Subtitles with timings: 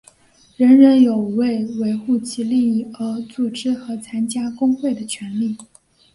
[0.57, 5.55] 人人有为维护其利益而组织和参加工会的权利。